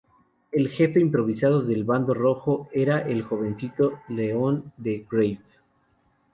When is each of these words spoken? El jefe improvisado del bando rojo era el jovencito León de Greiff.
El 0.51 0.67
jefe 0.67 0.99
improvisado 0.99 1.61
del 1.61 1.83
bando 1.83 2.15
rojo 2.15 2.69
era 2.73 2.97
el 3.01 3.21
jovencito 3.21 4.01
León 4.09 4.73
de 4.75 5.05
Greiff. 5.07 5.41